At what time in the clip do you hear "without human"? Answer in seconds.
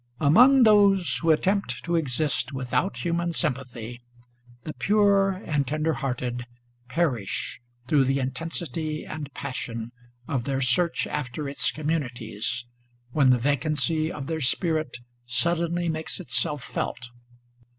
2.53-3.33